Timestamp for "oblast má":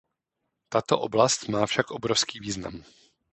0.99-1.65